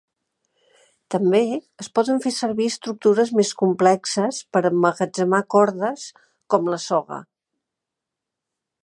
[1.15, 1.41] També
[1.83, 6.09] es poden fer servir estructures més complexes per emmagatzemar cordes
[6.55, 7.21] com la soga.